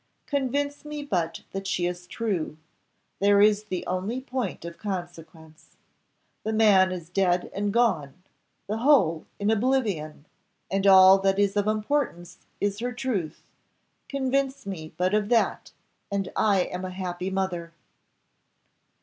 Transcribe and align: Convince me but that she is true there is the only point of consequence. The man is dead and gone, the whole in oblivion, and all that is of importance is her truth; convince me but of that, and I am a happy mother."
Convince 0.25 0.83
me 0.83 1.03
but 1.03 1.43
that 1.51 1.67
she 1.67 1.85
is 1.85 2.07
true 2.07 2.57
there 3.19 3.39
is 3.39 3.65
the 3.65 3.85
only 3.85 4.19
point 4.19 4.65
of 4.65 4.79
consequence. 4.79 5.77
The 6.43 6.51
man 6.53 6.91
is 6.91 7.07
dead 7.11 7.51
and 7.53 7.71
gone, 7.71 8.15
the 8.65 8.77
whole 8.77 9.27
in 9.37 9.51
oblivion, 9.51 10.25
and 10.71 10.87
all 10.87 11.19
that 11.19 11.37
is 11.37 11.55
of 11.55 11.67
importance 11.67 12.39
is 12.59 12.79
her 12.79 12.91
truth; 12.93 13.51
convince 14.09 14.65
me 14.65 14.91
but 14.97 15.13
of 15.13 15.29
that, 15.29 15.71
and 16.11 16.31
I 16.35 16.61
am 16.61 16.83
a 16.83 16.89
happy 16.89 17.29
mother." 17.29 17.71